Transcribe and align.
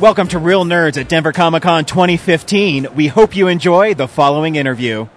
Welcome 0.00 0.28
to 0.28 0.38
Real 0.38 0.64
Nerds 0.64 0.96
at 0.96 1.08
Denver 1.08 1.32
Comic 1.32 1.64
Con 1.64 1.84
2015. 1.84 2.94
We 2.94 3.08
hope 3.08 3.34
you 3.34 3.48
enjoy 3.48 3.94
the 3.94 4.06
following 4.06 4.54
interview. 4.54 5.08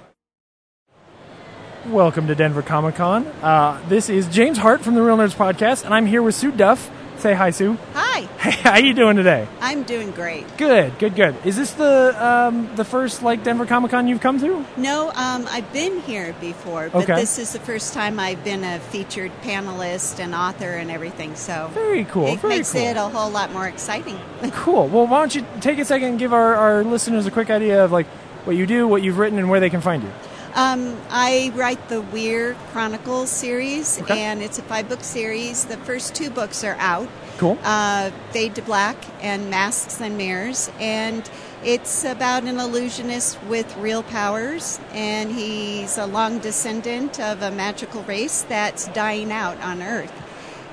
Welcome 1.85 2.25
to 2.25 2.33
Denver 2.33 2.63
Comic 2.63 2.95
Con. 2.95 3.27
Uh, 3.43 3.79
this 3.89 4.09
is 4.09 4.27
James 4.29 4.57
Hart 4.57 4.81
from 4.81 4.95
the 4.95 5.03
Real 5.03 5.17
Nerds 5.17 5.35
Podcast, 5.35 5.85
and 5.85 5.93
I'm 5.93 6.07
here 6.07 6.23
with 6.23 6.33
Sue 6.33 6.51
Duff. 6.51 6.89
Say 7.21 7.35
hi, 7.35 7.51
Sue. 7.51 7.77
Hi, 7.93 8.21
Hey, 8.39 8.51
how 8.63 8.77
you 8.79 8.95
doing 8.95 9.15
today? 9.15 9.47
I'm 9.59 9.83
doing 9.83 10.09
great. 10.09 10.57
Good, 10.57 10.97
good, 10.97 11.15
good. 11.15 11.35
Is 11.45 11.55
this 11.55 11.69
the 11.73 12.15
um, 12.17 12.75
the 12.75 12.83
first 12.83 13.21
like 13.21 13.43
Denver 13.43 13.67
Comic 13.67 13.91
Con 13.91 14.07
you've 14.07 14.21
come 14.21 14.39
to? 14.39 14.65
No, 14.75 15.09
um, 15.13 15.45
I've 15.47 15.71
been 15.71 15.99
here 16.01 16.33
before, 16.41 16.89
but 16.91 17.03
Okay. 17.03 17.13
this 17.15 17.37
is 17.37 17.53
the 17.53 17.59
first 17.59 17.93
time 17.93 18.19
I've 18.19 18.43
been 18.43 18.63
a 18.63 18.79
featured 18.79 19.31
panelist 19.43 20.19
and 20.19 20.33
author 20.33 20.71
and 20.71 20.89
everything. 20.89 21.35
So 21.35 21.69
Very 21.75 22.05
cool. 22.05 22.25
it 22.25 22.39
very 22.39 22.55
makes 22.55 22.71
cool. 22.71 22.81
it 22.81 22.97
a 22.97 23.01
whole 23.01 23.29
lot 23.29 23.51
more 23.53 23.67
exciting. 23.67 24.19
Cool. 24.53 24.87
Well, 24.87 25.05
why 25.05 25.19
don't 25.19 25.35
you 25.35 25.45
take 25.59 25.77
a 25.77 25.85
second 25.85 26.09
and 26.09 26.19
give 26.19 26.33
our, 26.33 26.55
our 26.55 26.83
listeners 26.83 27.25
a 27.27 27.31
quick 27.31 27.51
idea 27.51 27.85
of 27.85 27.91
like 27.91 28.07
what 28.45 28.55
you 28.55 28.65
do, 28.65 28.87
what 28.87 29.03
you've 29.03 29.19
written, 29.19 29.37
and 29.37 29.47
where 29.49 29.59
they 29.59 29.69
can 29.69 29.81
find 29.81 30.01
you. 30.01 30.09
Um, 30.53 30.97
I 31.09 31.51
write 31.55 31.87
the 31.89 32.01
Weir 32.01 32.55
Chronicles 32.71 33.29
series, 33.29 34.01
Okay. 34.01 34.19
and 34.21 34.41
it's 34.41 34.59
a 34.59 34.61
five 34.63 34.89
book 34.89 35.03
series. 35.03 35.65
The 35.65 35.77
first 35.77 36.13
two 36.13 36.29
books 36.29 36.63
are 36.63 36.75
out. 36.79 37.07
Cool. 37.37 37.57
uh, 37.63 38.11
Fade 38.31 38.53
to 38.55 38.61
Black 38.61 38.95
and 39.21 39.49
Masks 39.49 39.99
and 39.99 40.15
Mirrors. 40.15 40.69
And 40.79 41.27
it's 41.63 42.03
about 42.03 42.43
an 42.43 42.59
illusionist 42.59 43.41
with 43.43 43.75
real 43.77 44.03
powers, 44.03 44.79
and 44.91 45.31
he's 45.31 45.97
a 45.97 46.05
long 46.05 46.37
descendant 46.39 47.19
of 47.19 47.41
a 47.41 47.49
magical 47.49 48.03
race 48.03 48.43
that's 48.47 48.87
dying 48.89 49.31
out 49.31 49.59
on 49.61 49.81
Earth. 49.81 50.11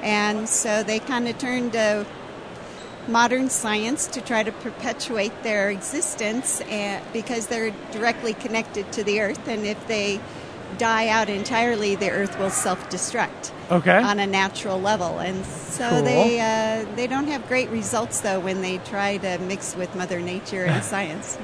And 0.02 0.48
so 0.48 0.82
they 0.82 0.98
kind 0.98 1.26
of 1.28 1.38
turned 1.38 1.72
to 1.72 2.04
modern 3.08 3.48
science 3.48 4.06
to 4.08 4.20
try 4.20 4.42
to 4.42 4.52
perpetuate 4.52 5.32
their 5.42 5.70
existence 5.70 6.62
because 7.12 7.46
they're 7.48 7.72
directly 7.90 8.34
connected 8.34 8.90
to 8.92 9.02
the 9.02 9.20
Earth, 9.20 9.48
and 9.48 9.64
if 9.66 9.86
they 9.88 10.20
die 10.76 11.08
out 11.08 11.28
entirely, 11.30 11.94
the 11.94 12.10
Earth 12.10 12.38
will 12.38 12.50
self 12.50 12.88
destruct 12.90 13.50
Okay. 13.70 13.96
on 13.96 14.18
a 14.18 14.26
natural 14.26 14.80
level, 14.80 15.18
and 15.18 15.44
so 15.44 15.88
Cool. 15.88 16.02
they 16.02 16.40
uh, 16.40 16.84
they 16.96 17.06
don't 17.06 17.26
have 17.28 17.46
great 17.48 17.68
results 17.70 18.20
though 18.20 18.40
when 18.40 18.62
they 18.62 18.78
try 18.78 19.16
to 19.18 19.38
mix 19.38 19.74
with 19.74 19.94
Mother 19.96 20.20
Nature 20.20 20.64
and 20.64 20.84
science. 20.92 21.36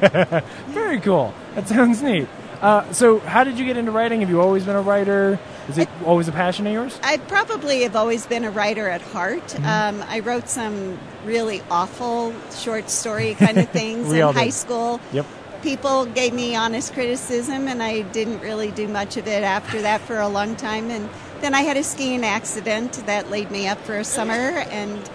Very 0.69 1.00
cool. 1.00 1.34
That 1.54 1.66
sounds 1.69 2.03
neat. 2.03 2.28
Uh, 2.60 2.91
so, 2.92 3.19
how 3.20 3.44
did 3.44 3.58
you 3.58 3.64
get 3.66 3.76
into 3.76 3.91
writing? 3.91 4.20
Have 4.20 4.30
you 4.30 4.41
always 4.41 4.64
been 4.64 4.76
a 4.76 4.80
writer? 4.82 5.38
Is 5.69 5.78
it 5.78 5.88
always 6.04 6.28
a 6.28 6.32
passion 6.32 6.66
of 6.66 6.72
yours? 6.72 6.98
I 7.02 7.16
probably 7.16 7.82
have 7.82 7.97
always 7.97 8.26
been 8.26 8.44
a 8.44 8.50
writer 8.50 8.88
at 8.88 9.00
heart. 9.00 9.47
Mm-hmm. 9.47 9.64
Um, 10.00 10.08
I 10.08 10.20
wrote 10.20 10.48
some 10.48 10.98
really 11.25 11.62
awful 11.70 12.34
short 12.50 12.91
story 12.91 13.34
kind 13.34 13.58
of 13.58 13.69
things 13.70 14.12
in 14.12 14.20
high 14.20 14.44
did. 14.44 14.53
school. 14.53 15.00
Yep. 15.12 15.26
People 15.62 16.04
gave 16.04 16.34
me 16.34 16.54
honest 16.54 16.92
criticism, 16.92 17.69
and 17.69 17.82
I 17.82 18.03
didn't 18.03 18.41
really 18.41 18.70
do 18.70 18.86
much 18.86 19.16
of 19.16 19.26
it 19.26 19.42
after 19.42 19.80
that 19.80 20.03
for 20.03 20.20
a 20.20 20.28
long 20.28 20.56
time. 20.56 20.91
And 20.91 21.08
then 21.41 21.54
I 21.54 21.62
had 21.62 21.78
a 21.78 21.82
skiing 21.82 22.24
accident 22.24 22.92
that 23.06 23.30
laid 23.30 23.50
me 23.50 23.66
up 23.66 23.80
for 23.80 23.97
a 23.97 24.04
summer, 24.04 24.34
and 24.34 25.10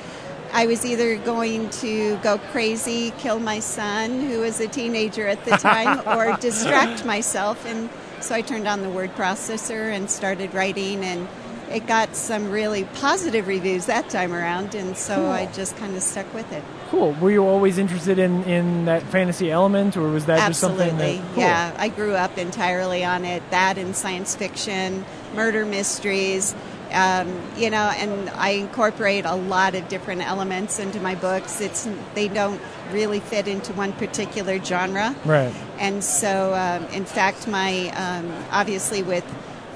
I 0.52 0.66
was 0.66 0.84
either 0.84 1.18
going 1.18 1.70
to 1.70 2.18
go 2.18 2.40
crazy, 2.52 3.12
kill 3.20 3.40
my 3.40 3.60
son, 3.60 4.22
who 4.22 4.40
was 4.40 4.60
a 4.60 4.68
teenager 4.68 5.28
at 5.28 5.46
the 5.46 5.52
time, 5.52 6.02
or 6.08 6.36
distract 6.42 7.06
myself. 7.06 7.64
And 7.68 7.88
so 8.24 8.36
I 8.36 8.42
turned 8.42 8.68
on 8.68 8.82
the 8.82 8.90
word 8.90 9.16
processor 9.16 9.94
and 9.94 10.10
started 10.10 10.54
writing, 10.54 11.04
and 11.04 11.28
it 11.70 11.86
got 11.88 12.16
some 12.16 12.52
really 12.52 12.84
positive 12.96 13.48
reviews 13.48 13.86
that 13.86 14.10
time 14.10 14.34
around. 14.34 14.76
And 14.76 14.98
so 14.98 15.28
I 15.28 15.46
just 15.48 15.78
kind 15.78 15.96
of 15.96 16.02
stuck 16.02 16.34
with 16.34 16.52
it. 16.52 16.64
Cool. 16.90 17.14
Were 17.14 17.32
you 17.32 17.46
always 17.46 17.78
interested 17.78 18.18
in, 18.18 18.44
in 18.46 18.86
that 18.86 19.04
fantasy 19.04 19.52
element, 19.52 19.96
or 19.96 20.10
was 20.10 20.26
that 20.26 20.48
just 20.48 20.60
something 20.60 20.90
Absolutely, 20.90 21.18
that? 21.18 21.34
Cool. 21.34 21.44
yeah. 21.44 21.76
I 21.78 21.90
grew 21.90 22.16
up 22.16 22.38
entirely 22.38 23.04
on 23.04 23.26
it. 23.26 23.44
That 23.52 23.78
and 23.78 23.96
science 23.96 24.36
fiction, 24.36 25.06
murder 25.36 25.66
mysteries, 25.66 26.56
um, 26.92 27.42
you 27.56 27.70
know, 27.70 27.92
and 27.98 28.30
I 28.32 28.50
incorporate 28.50 29.26
a 29.26 29.36
lot 29.36 29.76
of 29.76 29.88
different 29.90 30.22
elements 30.22 30.80
into 30.80 31.00
my 31.00 31.16
books. 31.16 31.62
It's 31.62 31.88
they 32.16 32.28
don't 32.28 32.60
really 32.92 33.20
fit 33.20 33.48
into 33.48 33.74
one 33.74 33.94
particular 33.94 34.60
genre, 34.64 35.16
Right. 35.26 35.54
and 35.80 36.04
so 36.04 36.54
um, 36.54 36.86
in 36.94 37.06
fact, 37.06 37.48
my 37.48 37.90
um, 37.96 38.32
obviously 38.52 39.04
with 39.04 39.26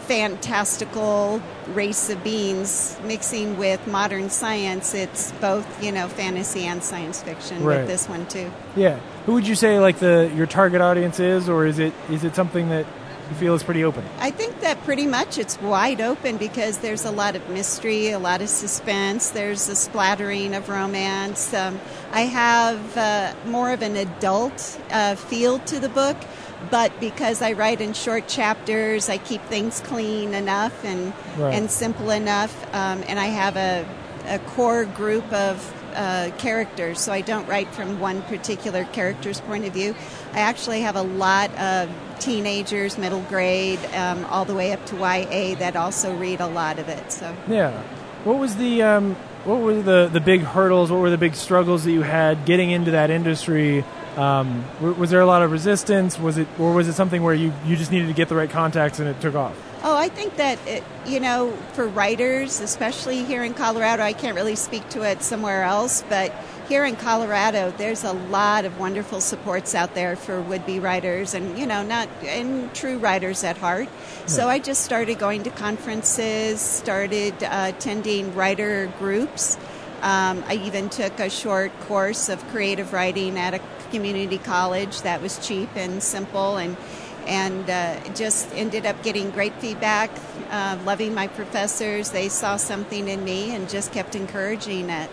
fantastical 0.07 1.41
race 1.69 2.09
of 2.09 2.21
beings 2.25 2.97
mixing 3.05 3.57
with 3.57 3.85
modern 3.87 4.29
science 4.29 4.93
it's 4.93 5.31
both 5.33 5.65
you 5.81 5.93
know 5.93 6.09
fantasy 6.09 6.65
and 6.65 6.83
science 6.83 7.21
fiction 7.23 7.63
Right. 7.63 7.79
with 7.79 7.87
this 7.87 8.09
one 8.09 8.25
too 8.27 8.51
Yeah. 8.75 8.99
Who 9.25 9.33
would 9.35 9.47
you 9.47 9.55
say 9.55 9.79
like 9.79 9.99
the 9.99 10.29
your 10.35 10.45
target 10.45 10.81
audience 10.81 11.21
is, 11.21 11.47
or 11.47 11.65
is 11.65 11.79
it 11.79 11.93
is 12.09 12.25
it 12.25 12.35
something 12.35 12.67
that 12.69 12.85
you 13.33 13.39
feel 13.39 13.55
is 13.55 13.63
pretty 13.63 13.83
open? 13.83 14.03
I 14.19 14.31
think 14.31 14.61
that 14.61 14.81
pretty 14.83 15.05
much 15.05 15.37
it's 15.37 15.59
wide 15.61 16.01
open 16.01 16.37
because 16.37 16.77
there's 16.79 17.05
a 17.05 17.11
lot 17.11 17.35
of 17.35 17.47
mystery, 17.49 18.09
a 18.09 18.19
lot 18.19 18.41
of 18.41 18.49
suspense. 18.49 19.31
There's 19.31 19.67
a 19.69 19.75
splattering 19.75 20.53
of 20.53 20.69
romance. 20.69 21.53
Um, 21.53 21.79
I 22.11 22.21
have 22.21 22.97
uh, 22.97 23.33
more 23.47 23.71
of 23.71 23.81
an 23.81 23.95
adult 23.95 24.79
uh, 24.91 25.15
feel 25.15 25.59
to 25.59 25.79
the 25.79 25.89
book, 25.89 26.17
but 26.69 26.97
because 26.99 27.41
I 27.41 27.53
write 27.53 27.81
in 27.81 27.93
short 27.93 28.27
chapters, 28.27 29.09
I 29.09 29.17
keep 29.17 29.41
things 29.43 29.81
clean 29.81 30.33
enough 30.33 30.83
and 30.85 31.13
Right. 31.37 31.55
and 31.55 31.71
simple 31.71 32.11
enough, 32.11 32.53
um, 32.75 33.03
and 33.07 33.17
I 33.19 33.25
have 33.25 33.57
a, 33.57 33.87
a 34.27 34.37
core 34.37 34.85
group 34.85 35.25
of 35.33 35.73
uh, 35.95 36.29
characters, 36.37 36.99
so 36.99 37.11
I 37.11 37.21
don't 37.21 37.47
write 37.47 37.67
from 37.73 37.99
one 37.99 38.21
particular 38.23 38.83
character's 38.85 39.41
point 39.41 39.65
of 39.65 39.73
view. 39.73 39.95
I 40.33 40.39
actually 40.41 40.81
have 40.81 40.95
a 40.95 41.01
lot 41.01 41.49
of 41.57 41.89
teenagers, 42.23 42.97
middle 42.97 43.21
grade, 43.21 43.79
um, 43.93 44.25
all 44.25 44.45
the 44.45 44.55
way 44.55 44.71
up 44.71 44.85
to 44.87 44.95
YA 44.95 45.55
that 45.55 45.75
also 45.75 46.15
read 46.15 46.39
a 46.39 46.47
lot 46.47 46.79
of 46.79 46.87
it. 46.89 47.11
So 47.11 47.35
Yeah. 47.47 47.81
What 48.23 48.39
was 48.39 48.55
the 48.55 48.81
um, 48.81 49.15
what 49.43 49.59
were 49.59 49.81
the 49.81 50.09
the 50.11 50.21
big 50.21 50.41
hurdles? 50.41 50.91
What 50.91 51.01
were 51.01 51.09
the 51.09 51.17
big 51.17 51.35
struggles 51.35 51.83
that 51.83 51.91
you 51.91 52.01
had 52.01 52.45
getting 52.45 52.71
into 52.71 52.91
that 52.91 53.09
industry? 53.09 53.83
Um, 54.15 54.63
was 54.79 55.09
there 55.09 55.21
a 55.21 55.25
lot 55.25 55.41
of 55.41 55.51
resistance? 55.51 56.17
Was 56.17 56.37
it 56.37 56.47
or 56.57 56.73
was 56.73 56.87
it 56.87 56.93
something 56.93 57.21
where 57.21 57.33
you 57.33 57.51
you 57.65 57.75
just 57.75 57.91
needed 57.91 58.07
to 58.07 58.13
get 58.13 58.29
the 58.29 58.35
right 58.35 58.49
contacts 58.49 58.99
and 58.99 59.09
it 59.09 59.19
took 59.19 59.35
off? 59.35 59.57
Oh, 59.85 59.97
I 59.97 60.07
think 60.07 60.37
that, 60.37 60.65
it, 60.65 60.81
you 61.05 61.19
know, 61.19 61.51
for 61.73 61.85
writers, 61.85 62.61
especially 62.61 63.25
here 63.25 63.43
in 63.43 63.53
Colorado, 63.53 64.01
I 64.01 64.13
can't 64.13 64.33
really 64.33 64.55
speak 64.55 64.87
to 64.91 65.01
it 65.01 65.21
somewhere 65.21 65.63
else, 65.63 66.05
but 66.07 66.33
here 66.69 66.85
in 66.85 66.95
Colorado, 66.95 67.73
there's 67.77 68.05
a 68.05 68.13
lot 68.13 68.63
of 68.63 68.79
wonderful 68.79 69.19
supports 69.19 69.75
out 69.75 69.93
there 69.93 70.15
for 70.15 70.39
would 70.39 70.65
be 70.65 70.79
writers 70.79 71.33
and, 71.33 71.59
you 71.59 71.67
know, 71.67 71.83
not, 71.83 72.07
and 72.23 72.73
true 72.73 72.97
writers 72.97 73.43
at 73.43 73.57
heart. 73.57 73.89
So 74.25 74.47
I 74.47 74.59
just 74.59 74.85
started 74.85 75.19
going 75.19 75.43
to 75.43 75.49
conferences, 75.49 76.61
started 76.61 77.43
uh, 77.43 77.73
attending 77.75 78.33
writer 78.35 78.89
groups. 78.99 79.57
Um, 80.01 80.45
I 80.47 80.61
even 80.63 80.87
took 80.87 81.19
a 81.19 81.29
short 81.29 81.77
course 81.81 82.29
of 82.29 82.41
creative 82.47 82.93
writing 82.93 83.37
at 83.37 83.53
a 83.53 83.59
community 83.91 84.37
college 84.37 85.01
that 85.01 85.21
was 85.21 85.45
cheap 85.45 85.69
and 85.75 86.01
simple 86.01 86.55
and 86.55 86.77
and 87.27 87.69
uh, 87.69 87.99
just 88.13 88.53
ended 88.53 88.85
up 88.85 89.01
getting 89.03 89.29
great 89.31 89.53
feedback, 89.55 90.09
uh, 90.49 90.77
loving 90.85 91.13
my 91.13 91.27
professors. 91.27 92.11
They 92.11 92.29
saw 92.29 92.57
something 92.57 93.07
in 93.07 93.23
me 93.23 93.55
and 93.55 93.69
just 93.69 93.91
kept 93.91 94.15
encouraging 94.15 94.89
it. 94.89 95.09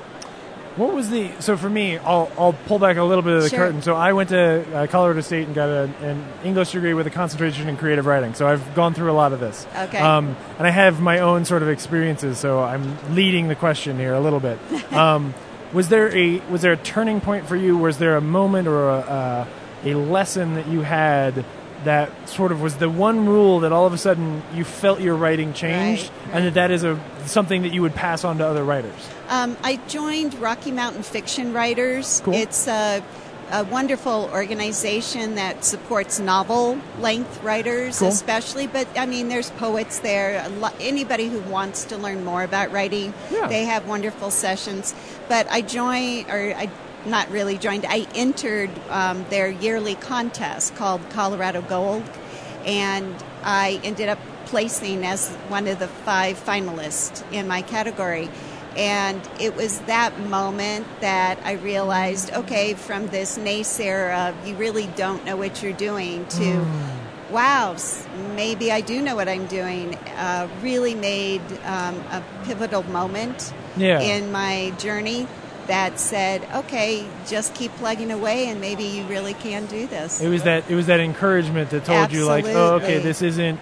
What 0.76 0.94
was 0.94 1.10
the 1.10 1.32
so 1.40 1.56
for 1.56 1.68
me? 1.68 1.98
I'll 1.98 2.30
I'll 2.38 2.52
pull 2.52 2.78
back 2.78 2.96
a 2.96 3.02
little 3.02 3.22
bit 3.22 3.34
of 3.34 3.42
the 3.42 3.48
Sure. 3.48 3.58
curtain. 3.58 3.82
So 3.82 3.96
I 3.96 4.12
went 4.12 4.28
to 4.28 4.64
uh, 4.74 4.86
Colorado 4.86 5.20
State 5.20 5.46
and 5.46 5.54
got 5.54 5.68
a, 5.68 5.90
an 6.00 6.24
English 6.44 6.70
degree 6.70 6.94
with 6.94 7.08
a 7.08 7.10
concentration 7.10 7.68
in 7.68 7.76
creative 7.76 8.06
writing. 8.06 8.34
So 8.34 8.46
I've 8.46 8.74
gone 8.76 8.94
through 8.94 9.10
a 9.10 9.12
lot 9.12 9.32
of 9.32 9.40
this. 9.40 9.66
Okay. 9.76 9.98
Um, 9.98 10.36
and 10.58 10.66
I 10.66 10.70
have 10.70 11.00
my 11.00 11.18
own 11.18 11.44
sort 11.44 11.62
of 11.62 11.68
experiences. 11.68 12.38
So 12.38 12.60
I'm 12.62 13.14
leading 13.14 13.48
the 13.48 13.56
question 13.56 13.98
here 13.98 14.14
a 14.14 14.20
little 14.20 14.40
bit. 14.40 14.58
Um, 14.92 15.34
was 15.72 15.88
there 15.88 16.14
a 16.16 16.40
was 16.50 16.62
there 16.62 16.72
a 16.72 16.76
turning 16.76 17.20
point 17.20 17.46
for 17.46 17.56
you? 17.56 17.76
Was 17.76 17.98
there 17.98 18.16
a 18.16 18.20
moment 18.20 18.66
or 18.66 18.88
a, 18.88 19.46
a, 19.84 19.92
a 19.92 19.94
lesson 19.94 20.54
that 20.54 20.66
you 20.66 20.80
had? 20.82 21.44
That 21.84 22.28
sort 22.28 22.52
of 22.52 22.60
was 22.60 22.76
the 22.76 22.90
one 22.90 23.26
rule 23.26 23.60
that 23.60 23.72
all 23.72 23.86
of 23.86 23.92
a 23.94 23.98
sudden 23.98 24.42
you 24.54 24.64
felt 24.64 25.00
your 25.00 25.14
writing 25.16 25.54
changed, 25.54 26.10
Right, 26.26 26.34
and 26.34 26.46
that 26.46 26.54
that 26.54 26.70
is 26.70 26.84
a 26.84 27.00
something 27.24 27.62
that 27.62 27.72
you 27.72 27.80
would 27.82 27.94
pass 27.94 28.22
on 28.24 28.36
to 28.38 28.46
other 28.46 28.62
writers. 28.64 28.92
Um, 29.28 29.56
I 29.62 29.76
joined 29.88 30.34
Rocky 30.34 30.72
Mountain 30.72 31.02
Fiction 31.04 31.52
Writers. 31.54 32.20
Cool. 32.24 32.34
It's 32.34 32.68
a, 32.68 33.02
a 33.50 33.64
wonderful 33.64 34.28
organization 34.32 35.36
that 35.36 35.64
supports 35.64 36.18
novel 36.20 36.78
length 36.98 37.42
writers, 37.42 37.98
Cool. 37.98 38.08
especially. 38.08 38.66
But 38.66 38.86
I 38.96 39.06
mean, 39.06 39.28
there's 39.28 39.50
poets 39.52 40.00
there. 40.00 40.46
Lo- 40.58 40.68
anybody 40.80 41.28
who 41.28 41.40
wants 41.50 41.84
to 41.86 41.96
learn 41.96 42.24
more 42.24 42.42
about 42.42 42.72
writing, 42.72 43.14
Yeah. 43.32 43.46
they 43.48 43.64
have 43.64 43.88
wonderful 43.88 44.30
sessions. 44.30 44.94
But 45.28 45.46
I 45.50 45.62
joined, 45.62 46.28
or 46.28 46.54
I 46.54 46.68
not 47.06 47.30
really 47.30 47.58
joined. 47.58 47.86
I 47.86 48.06
entered 48.14 48.70
um, 48.88 49.24
their 49.30 49.48
yearly 49.48 49.94
contest 49.94 50.74
called 50.76 51.00
Colorado 51.10 51.62
Gold, 51.62 52.02
and 52.64 53.14
I 53.42 53.80
ended 53.84 54.08
up 54.08 54.18
placing 54.46 55.04
as 55.04 55.28
one 55.48 55.66
of 55.66 55.78
the 55.78 55.88
five 55.88 56.36
finalists 56.38 57.22
in 57.32 57.46
my 57.46 57.62
category. 57.62 58.28
And 58.76 59.20
it 59.40 59.56
was 59.56 59.80
that 59.82 60.18
moment 60.20 60.86
that 61.00 61.40
I 61.44 61.52
realized 61.52 62.32
okay, 62.32 62.74
from 62.74 63.08
this 63.08 63.36
naysayer 63.36 64.28
of 64.28 64.46
you 64.46 64.54
really 64.56 64.86
don't 64.96 65.24
know 65.24 65.36
what 65.36 65.62
you're 65.62 65.72
doing 65.72 66.26
to 66.26 66.66
wow, 67.30 67.76
maybe 68.34 68.72
I 68.72 68.80
do 68.80 69.00
know 69.00 69.14
what 69.14 69.28
I'm 69.28 69.46
doing, 69.46 69.94
uh, 70.16 70.48
really 70.62 70.94
made 70.94 71.42
um, 71.64 71.94
a 72.10 72.22
pivotal 72.44 72.82
moment 72.84 73.52
Yeah. 73.76 74.00
in 74.00 74.32
my 74.32 74.72
journey 74.78 75.28
that 75.70 76.00
said, 76.00 76.42
okay, 76.52 77.06
just 77.28 77.54
keep 77.54 77.70
plugging 77.76 78.10
away 78.10 78.48
and 78.48 78.60
maybe 78.60 78.82
you 78.82 79.04
really 79.04 79.34
can 79.34 79.66
do 79.66 79.86
this. 79.86 80.20
It 80.20 80.28
was 80.28 80.42
that 80.42 80.68
it 80.68 80.74
was 80.74 80.86
that 80.86 80.98
encouragement 80.98 81.70
that 81.70 81.84
told 81.84 82.10
you 82.12 82.24
like, 82.26 82.44
oh, 82.44 82.74
okay, 82.82 82.98
this 82.98 83.22
isn't. 83.22 83.58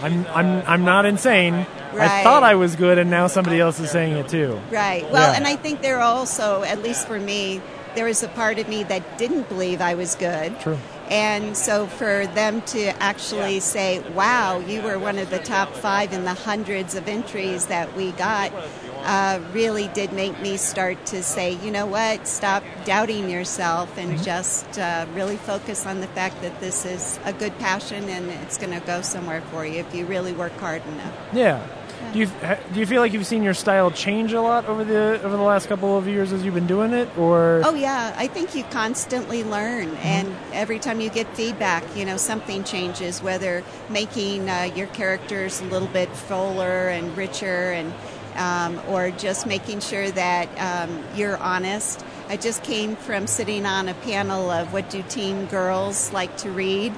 I'm 0.00 0.26
I'm 0.28 0.62
I'm 0.66 0.84
not 0.84 1.04
insane. 1.04 1.54
I 1.92 2.22
thought 2.22 2.42
I 2.42 2.54
was 2.54 2.76
good, 2.76 2.96
and 2.98 3.10
now 3.10 3.26
somebody 3.26 3.60
else 3.60 3.78
is 3.78 3.90
saying 3.90 4.16
it 4.16 4.28
too. 4.28 4.58
Right. 4.70 5.02
Well, 5.10 5.30
Yeah. 5.32 5.36
and 5.36 5.46
I 5.46 5.56
think 5.56 5.82
there 5.82 6.00
also, 6.00 6.62
at 6.62 6.82
least 6.82 7.06
for 7.06 7.18
me, 7.18 7.60
there 7.94 8.06
was 8.06 8.22
a 8.22 8.28
part 8.28 8.58
of 8.58 8.66
me 8.68 8.84
that 8.84 9.18
didn't 9.18 9.48
believe 9.50 9.82
I 9.82 9.94
was 9.94 10.14
good. 10.14 10.58
True. 10.60 10.78
And 11.10 11.56
so 11.56 11.88
for 11.88 12.26
them 12.28 12.62
to 12.74 13.02
actually 13.02 13.58
say, 13.58 13.98
wow, 14.14 14.60
you 14.60 14.80
were 14.80 14.96
one 14.96 15.18
of 15.18 15.28
the 15.28 15.40
top 15.40 15.74
five 15.74 16.12
in 16.12 16.24
the 16.24 16.34
hundreds 16.34 16.94
of 16.94 17.08
entries 17.08 17.66
that 17.66 17.96
we 17.96 18.12
got, 18.12 18.52
uh, 19.04 19.40
really 19.52 19.88
did 19.88 20.12
make 20.12 20.38
me 20.40 20.56
start 20.56 21.04
to 21.06 21.22
say, 21.22 21.54
you 21.64 21.70
know 21.70 21.86
what, 21.86 22.26
stop 22.28 22.62
doubting 22.84 23.28
yourself 23.30 23.96
and 23.98 24.10
Mm-hmm. 24.12 24.22
just 24.24 24.78
uh, 24.78 25.06
really 25.14 25.36
focus 25.36 25.86
on 25.86 26.00
the 26.00 26.06
fact 26.08 26.40
that 26.42 26.58
this 26.60 26.84
is 26.84 27.18
a 27.24 27.32
good 27.32 27.56
passion 27.58 28.08
and 28.08 28.28
it's 28.30 28.58
going 28.58 28.72
to 28.78 28.84
go 28.86 29.02
somewhere 29.02 29.40
for 29.50 29.64
you 29.64 29.80
if 29.80 29.94
you 29.94 30.04
really 30.06 30.32
work 30.32 30.52
hard 30.58 30.82
enough. 30.86 31.14
Yeah. 31.32 31.64
Do 32.12 32.18
you 32.18 32.26
do 32.72 32.80
you 32.80 32.86
feel 32.86 33.02
like 33.02 33.12
you've 33.12 33.26
seen 33.26 33.42
your 33.42 33.52
style 33.54 33.90
change 33.90 34.32
a 34.32 34.40
lot 34.40 34.64
over 34.64 34.84
the 34.84 35.20
over 35.22 35.36
the 35.36 35.42
last 35.42 35.68
couple 35.68 35.96
of 35.98 36.08
years 36.08 36.32
as 36.32 36.42
you've 36.44 36.54
been 36.54 36.66
doing 36.66 36.92
it, 36.92 37.08
or 37.16 37.60
Oh 37.64 37.74
yeah, 37.74 38.14
I 38.16 38.26
think 38.26 38.54
you 38.56 38.64
constantly 38.64 39.44
learn, 39.44 39.88
Mm-hmm. 39.90 40.06
and 40.06 40.36
every 40.52 40.78
time 40.80 41.00
you 41.00 41.10
get 41.10 41.28
feedback, 41.36 41.84
you 41.94 42.04
know 42.06 42.16
something 42.16 42.64
changes. 42.64 43.22
Whether 43.22 43.62
making 43.90 44.48
uh, 44.48 44.72
your 44.74 44.86
characters 44.88 45.60
a 45.60 45.64
little 45.66 45.88
bit 45.88 46.08
fuller 46.08 46.88
and 46.88 47.14
richer, 47.16 47.70
and 47.70 47.92
um, 48.40 48.80
or 48.88 49.10
just 49.10 49.46
making 49.46 49.80
sure 49.80 50.10
that 50.10 50.48
um, 50.58 51.04
you're 51.14 51.36
honest. 51.36 52.04
I 52.28 52.36
just 52.36 52.64
came 52.64 52.96
from 52.96 53.26
sitting 53.26 53.66
on 53.66 53.88
a 53.88 53.94
panel 53.94 54.50
of 54.50 54.72
what 54.72 54.88
do 54.88 55.02
teen 55.08 55.46
girls 55.46 56.12
like 56.12 56.36
to 56.38 56.50
read. 56.50 56.92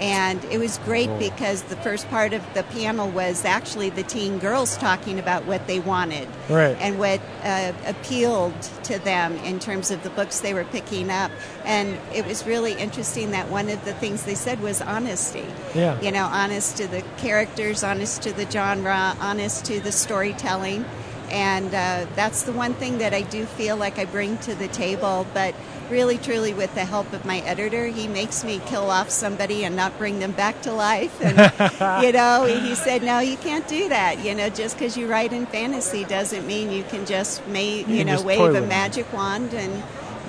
And 0.00 0.44
it 0.46 0.58
was 0.58 0.78
great 0.78 1.08
because 1.18 1.62
the 1.62 1.76
first 1.76 2.08
part 2.10 2.32
of 2.32 2.42
the 2.54 2.64
panel 2.64 3.08
was 3.10 3.44
actually 3.44 3.90
the 3.90 4.02
teen 4.02 4.38
girls 4.38 4.76
talking 4.76 5.18
about 5.18 5.44
what 5.44 5.66
they 5.66 5.78
wanted 5.78 6.28
Right. 6.48 6.76
and 6.80 6.98
what 6.98 7.20
uh, 7.44 7.72
appealed 7.86 8.60
to 8.84 8.98
them 8.98 9.36
in 9.38 9.60
terms 9.60 9.90
of 9.92 10.02
the 10.02 10.10
books 10.10 10.40
they 10.40 10.52
were 10.52 10.64
picking 10.64 11.10
up. 11.10 11.30
And 11.64 11.96
it 12.12 12.26
was 12.26 12.44
really 12.44 12.72
interesting 12.72 13.30
that 13.30 13.48
one 13.50 13.68
of 13.68 13.84
the 13.84 13.94
things 13.94 14.24
they 14.24 14.34
said 14.34 14.60
was 14.60 14.82
honesty. 14.82 15.46
Yeah. 15.74 16.00
You 16.00 16.10
know, 16.10 16.24
honest 16.24 16.76
to 16.78 16.88
the 16.88 17.02
characters, 17.18 17.84
honest 17.84 18.22
to 18.22 18.32
the 18.32 18.50
genre, 18.50 19.16
honest 19.20 19.64
to 19.66 19.80
the 19.80 19.92
storytelling. 19.92 20.84
And 21.30 21.68
uh, 21.74 22.06
that's 22.14 22.42
the 22.42 22.52
one 22.52 22.74
thing 22.74 22.98
that 22.98 23.14
I 23.14 23.22
do 23.22 23.46
feel 23.46 23.76
like 23.76 23.98
I 23.98 24.04
bring 24.04 24.36
to 24.38 24.54
the 24.54 24.68
table. 24.68 25.26
But 25.32 25.54
really, 25.90 26.18
truly, 26.18 26.54
with 26.54 26.74
the 26.74 26.84
help 26.84 27.12
of 27.12 27.24
my 27.24 27.38
editor, 27.40 27.86
he 27.86 28.08
makes 28.08 28.44
me 28.44 28.60
kill 28.66 28.90
off 28.90 29.10
somebody 29.10 29.64
and 29.64 29.76
not 29.76 29.96
bring 29.98 30.18
them 30.18 30.32
back 30.32 30.60
to 30.62 30.72
life. 30.72 31.20
And, 31.20 31.36
you 32.04 32.12
know, 32.12 32.44
he 32.44 32.74
said, 32.74 33.02
no, 33.02 33.18
you 33.20 33.36
can't 33.36 33.66
do 33.68 33.88
that. 33.88 34.24
You 34.24 34.34
know, 34.34 34.48
just 34.48 34.78
because 34.78 34.96
you 34.96 35.06
write 35.08 35.32
in 35.32 35.46
fantasy 35.46 36.04
doesn't 36.04 36.46
mean 36.46 36.70
you 36.70 36.84
can 36.84 37.06
just, 37.06 37.46
ma- 37.48 37.58
you, 37.58 37.84
can 37.84 38.06
know, 38.06 38.22
wave 38.22 38.54
a 38.54 38.66
magic 38.66 39.12
wand 39.12 39.54
and 39.54 39.82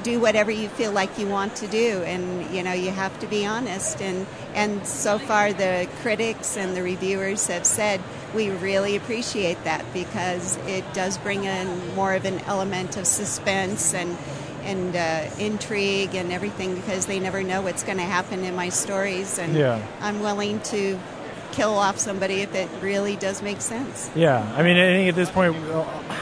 do 0.06 0.20
whatever 0.20 0.52
you 0.52 0.70
feel 0.70 0.92
like 0.92 1.18
you 1.18 1.28
want 1.28 1.56
to 1.56 1.68
do 1.68 2.04
and 2.04 2.56
you 2.56 2.62
know 2.62 2.74
you 2.74 2.92
have 2.92 3.20
to 3.20 3.26
be 3.26 3.44
honest 3.44 4.00
and 4.04 4.28
and 4.54 4.86
so 4.86 5.18
far 5.18 5.52
the 5.52 5.90
critics 6.04 6.58
and 6.58 6.78
the 6.78 6.84
reviewers 6.84 7.48
have 7.48 7.66
said 7.66 8.00
we 8.36 8.52
really 8.52 8.96
appreciate 8.96 9.62
that 9.64 9.84
because 9.94 10.58
it 10.68 10.84
does 10.94 11.18
bring 11.18 11.46
in 11.46 11.96
more 11.96 12.14
of 12.14 12.24
an 12.24 12.38
element 12.42 12.98
of 12.98 13.08
suspense 13.08 13.96
and 13.96 14.16
and 14.66 14.96
uh, 14.96 15.30
intrigue 15.40 16.16
and 16.16 16.32
everything 16.32 16.76
because 16.76 17.06
they 17.06 17.20
never 17.20 17.44
know 17.44 17.62
what's 17.62 17.84
going 17.84 17.98
to 17.98 18.04
happen 18.04 18.44
in 18.44 18.56
my 18.56 18.70
stories 18.70 19.38
and 19.40 19.56
Yeah. 19.56 19.86
I'm 20.02 20.20
willing 20.22 20.60
to 20.62 21.00
kill 21.52 21.76
off 21.76 21.98
somebody 21.98 22.42
if 22.42 22.54
it 22.54 22.68
really 22.82 23.16
does 23.16 23.42
make 23.42 23.62
sense. 23.62 24.10
Yeah, 24.16 24.40
I 24.58 24.62
mean, 24.64 24.76
I 24.78 24.86
think 24.88 25.10
at 25.10 25.16
this 25.16 25.30
point, 25.30 25.56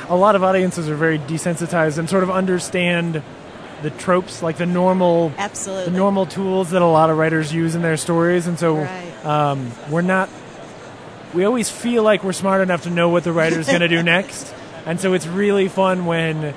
a 0.09 0.15
lot 0.15 0.35
of 0.35 0.43
audiences 0.43 0.89
are 0.89 0.95
very 0.95 1.17
desensitized 1.17 1.97
and 1.97 2.07
sort 2.09 2.21
of 2.23 2.29
understand 2.29 3.23
the 3.81 3.89
tropes, 3.89 4.43
like 4.43 4.57
the 4.57 4.65
normal, 4.67 5.31
Absolutely. 5.37 5.85
the 5.91 5.97
normal 5.97 6.25
tools 6.25 6.69
that 6.71 6.81
a 6.81 6.85
lot 6.87 7.09
of 7.09 7.17
writers 7.17 7.51
use 7.53 7.73
in 7.75 7.81
their 7.81 7.97
stories, 7.97 8.45
and 8.47 8.59
so 8.59 8.75
Right. 8.77 9.25
um, 9.25 9.71
we're 9.89 10.01
not. 10.01 10.29
We 11.33 11.45
always 11.45 11.69
feel 11.69 12.03
like 12.03 12.23
we're 12.23 12.31
smart 12.33 12.61
enough 12.61 12.83
to 12.83 12.91
know 12.91 13.09
what 13.09 13.23
the 13.23 13.31
writer's 13.33 13.65
going 13.67 13.79
to 13.81 13.87
do 13.87 14.03
next, 14.15 14.53
and 14.85 14.99
so 14.99 15.13
it's 15.13 15.25
really 15.27 15.67
fun 15.67 16.05
when 16.05 16.53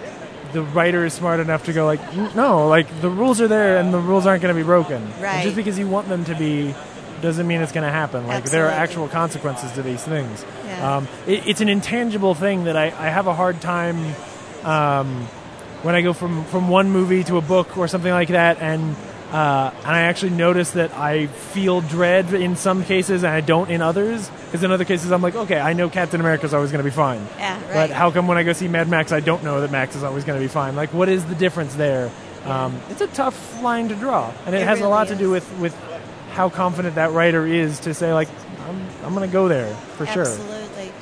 the 0.56 0.62
writer 0.62 1.04
is 1.04 1.12
smart 1.12 1.38
enough 1.38 1.66
to 1.66 1.74
go 1.74 1.84
like, 1.84 2.00
no, 2.34 2.66
like 2.66 2.88
the 3.02 3.10
rules 3.10 3.42
are 3.42 3.48
there 3.48 3.76
and 3.76 3.92
the 3.92 3.98
rules 4.00 4.24
aren't 4.26 4.40
going 4.40 4.54
to 4.54 4.58
be 4.58 4.64
broken. 4.64 5.02
And 5.02 5.22
Right. 5.22 5.42
just 5.44 5.54
because 5.54 5.78
you 5.78 5.86
want 5.86 6.08
them 6.08 6.24
to 6.24 6.34
be 6.34 6.74
doesn't 7.20 7.46
mean 7.46 7.60
it's 7.60 7.72
going 7.72 7.84
to 7.84 7.92
happen. 7.92 8.26
Like 8.26 8.44
there 8.44 8.64
are 8.66 8.70
actual 8.70 9.06
consequences 9.08 9.70
to 9.72 9.82
these 9.82 10.02
things. 10.02 10.46
Yeah. 10.64 10.96
Um, 10.96 11.08
it, 11.26 11.46
it's 11.46 11.60
an 11.60 11.68
intangible 11.68 12.34
thing 12.34 12.64
that 12.64 12.76
I, 12.76 12.86
I 12.86 13.08
have 13.10 13.26
a 13.26 13.34
hard 13.34 13.60
time 13.60 13.98
um, 14.64 15.08
when 15.82 15.94
I 15.94 16.00
go 16.00 16.14
from, 16.14 16.44
from 16.46 16.68
one 16.70 16.90
movie 16.90 17.22
to 17.24 17.36
a 17.36 17.42
book 17.42 17.76
or 17.76 17.86
something 17.86 18.10
like 18.12 18.28
that, 18.28 18.58
and 18.62 18.96
uh, 19.32 19.72
and 19.78 19.86
I 19.86 20.02
actually 20.02 20.30
notice 20.30 20.70
that 20.72 20.92
I 20.94 21.26
feel 21.26 21.80
dread 21.80 22.32
in 22.32 22.56
some 22.56 22.84
cases 22.84 23.24
and 23.24 23.32
I 23.32 23.40
don't 23.40 23.70
in 23.70 23.82
others. 23.82 24.30
Because 24.46 24.62
in 24.62 24.70
other 24.70 24.84
cases, 24.84 25.10
I'm 25.10 25.22
like, 25.22 25.34
okay, 25.34 25.58
I 25.58 25.72
know 25.72 25.88
Captain 25.88 26.20
America's 26.20 26.54
always 26.54 26.70
going 26.70 26.84
to 26.84 26.88
be 26.88 26.94
fine. 26.94 27.26
Yeah, 27.36 27.60
But 27.72 27.90
how 27.90 28.10
come 28.10 28.28
when 28.28 28.38
I 28.38 28.44
go 28.44 28.52
see 28.52 28.68
Mad 28.68 28.88
Max, 28.88 29.12
I 29.12 29.20
don't 29.20 29.42
know 29.42 29.60
that 29.60 29.70
Max 29.72 29.96
is 29.96 30.04
always 30.04 30.24
going 30.24 30.38
to 30.38 30.44
be 30.44 30.48
fine? 30.48 30.76
Like, 30.76 30.94
what 30.94 31.08
is 31.08 31.24
the 31.24 31.34
difference 31.34 31.74
there? 31.74 32.10
Um, 32.44 32.80
it's 32.90 33.00
a 33.00 33.08
tough 33.08 33.60
line 33.60 33.88
to 33.88 33.96
draw, 33.96 34.32
and 34.46 34.54
it, 34.54 34.62
It 34.62 34.64
has 34.68 34.78
a 34.78 34.82
really 34.82 34.90
lot 34.92 35.08
to 35.08 35.16
do 35.16 35.30
with, 35.30 35.50
with 35.58 35.74
how 36.30 36.48
confident 36.48 36.94
that 36.94 37.10
writer 37.10 37.44
is 37.44 37.80
to 37.80 37.92
say, 37.94 38.12
like, 38.14 38.28
I'm, 38.68 38.86
I'm 39.04 39.14
going 39.14 39.28
to 39.28 39.32
go 39.32 39.48
there 39.48 39.74
for 39.96 40.06
sure. 40.06 40.26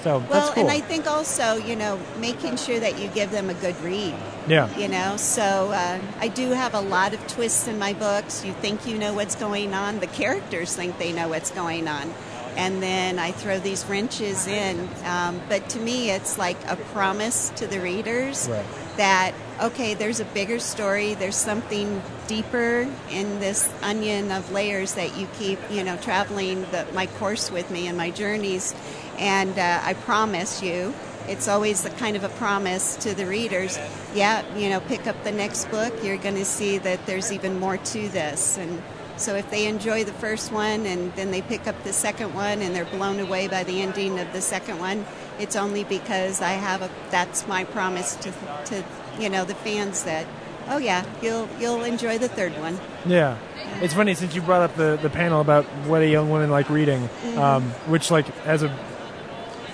So, 0.05 0.19
well, 0.29 0.53
cool. 0.53 0.65
and 0.65 0.71
I 0.71 0.81
think 0.81 1.07
also, 1.07 1.57
you 1.57 1.77
know, 1.77 1.99
making 2.19 2.59
sure 2.59 2.79
that 2.79 2.99
you 2.99 3.09
give 3.09 3.31
them 3.31 3.49
a 3.49 3.55
good 3.55 3.75
read. 3.81 4.15
Yeah. 4.47 4.69
You 4.77 4.89
know, 4.89 5.17
so 5.17 5.43
uh, 5.43 5.99
I 6.21 6.29
do 6.29 6.51
have 6.51 6.75
a 6.75 6.81
lot 6.81 7.15
of 7.15 7.27
twists 7.27 7.67
in 7.69 7.79
my 7.79 7.95
books. 7.95 8.45
You 8.45 8.53
think 8.53 8.87
you 8.87 8.99
know 8.99 9.15
what's 9.15 9.35
going 9.35 9.73
on, 9.73 10.01
the 10.01 10.07
characters 10.07 10.77
think 10.77 10.99
they 10.99 11.13
know 11.13 11.29
what's 11.29 11.51
going 11.51 11.89
on. 11.89 12.13
And 12.55 12.83
then 12.83 13.19
I 13.19 13.33
throw 13.33 13.59
these 13.59 13.87
wrenches 13.87 14.47
in. 14.47 14.89
Um, 15.05 15.41
but 15.49 15.71
to 15.71 15.81
me, 15.81 16.11
it's 16.11 16.37
like 16.37 16.59
a 16.69 16.77
promise 16.77 17.49
to 17.57 17.67
the 17.67 17.81
readers 17.81 18.47
Right. 18.49 18.65
that, 18.99 19.33
okay, 19.63 19.95
there's 19.95 20.21
a 20.21 20.25
bigger 20.27 20.59
story, 20.59 21.15
there's 21.15 21.35
something 21.35 22.03
deeper 22.29 22.87
in 23.11 23.41
this 23.41 23.73
onion 23.83 24.31
of 24.31 24.53
layers 24.53 24.95
that 24.95 25.17
you 25.17 25.27
keep, 25.39 25.59
you 25.71 25.83
know, 25.83 25.97
traveling 25.97 26.61
the, 26.71 26.87
my 26.93 27.07
course 27.07 27.51
with 27.51 27.71
me 27.71 27.89
and 27.89 27.97
my 27.97 28.11
journeys. 28.11 28.75
And 29.18 29.59
uh, 29.59 29.80
I 29.83 29.94
promise 29.94 30.62
you 30.62 30.94
it's 31.28 31.49
always 31.49 31.83
the 31.83 31.90
kind 31.90 32.16
of 32.16 32.25
a 32.25 32.28
promise 32.30 32.97
to 32.97 33.14
the 33.14 33.26
readers. 33.26 33.78
Yeah, 34.14 34.42
you 34.56 34.68
know, 34.68 34.80
pick 34.80 35.06
up 35.06 35.23
the 35.25 35.33
next 35.33 35.71
book. 35.71 35.92
You're 36.02 36.18
going 36.18 36.35
to 36.37 36.44
see 36.44 36.78
that 36.78 37.06
there's 37.06 37.33
even 37.33 37.59
more 37.59 37.76
to 37.78 38.09
this, 38.09 38.59
and 38.59 38.83
so 39.16 39.37
if 39.37 39.49
they 39.50 39.66
enjoy 39.66 40.02
the 40.04 40.12
first 40.12 40.50
one 40.50 40.87
and 40.87 41.12
then 41.14 41.30
they 41.30 41.40
pick 41.40 41.68
up 41.68 41.80
the 41.85 41.92
second 41.92 42.35
one 42.35 42.61
and 42.61 42.75
they're 42.75 42.85
blown 42.85 43.21
away 43.21 43.47
by 43.47 43.62
the 43.62 43.80
ending 43.80 44.18
of 44.18 44.33
the 44.33 44.40
second 44.40 44.80
one, 44.80 45.06
it's 45.38 45.54
only 45.54 45.85
because 45.85 46.42
I 46.42 46.52
have 46.52 46.83
a. 46.83 46.90
That's 47.11 47.47
my 47.47 47.64
promise 47.64 48.16
to 48.16 48.33
to 48.66 48.85
you 49.18 49.30
know 49.30 49.44
the 49.44 49.54
fans 49.54 50.02
that 50.04 50.26
oh 50.68 50.78
yeah, 50.78 51.04
you'll 51.23 51.49
you'll 51.61 51.85
enjoy 51.85 52.18
the 52.18 52.28
third 52.28 52.52
one. 52.59 52.78
Yeah. 53.06 53.38
It's 53.80 53.94
funny 53.94 54.14
since 54.14 54.35
you 54.35 54.42
brought 54.42 54.62
up 54.62 54.76
the, 54.76 54.99
the 55.02 55.11
panel 55.11 55.40
about 55.40 55.64
what 55.87 56.02
a 56.02 56.09
young 56.09 56.28
woman 56.30 56.50
like 56.50 56.68
reading, 56.68 57.09
Mm-hmm. 57.09 57.38
um, 57.38 57.62
which 57.88 58.11
like 58.11 58.26
as 58.47 58.62
a 58.62 58.68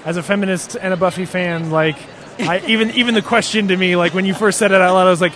as 0.05 0.17
a 0.17 0.23
feminist 0.23 0.77
and 0.77 0.93
a 0.95 0.97
Buffy 0.97 1.25
fan, 1.25 1.71
like 1.71 1.97
I 2.39 2.63
even 2.67 2.91
even 2.93 3.15
the 3.15 3.23
question 3.23 3.69
to 3.69 3.77
me, 3.77 3.97
like 3.97 4.15
when 4.15 4.25
you 4.25 4.35
first 4.35 4.59
said 4.59 4.73
it 4.73 4.81
out 4.81 4.95
loud, 4.95 5.07
I 5.07 5.11
was 5.11 5.21
like, 5.21 5.33